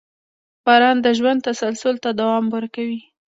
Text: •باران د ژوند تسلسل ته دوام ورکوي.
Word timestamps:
•باران 0.65 0.97
د 1.05 1.07
ژوند 1.17 1.39
تسلسل 1.47 1.95
ته 2.03 2.09
دوام 2.19 2.45
ورکوي. 2.55 3.01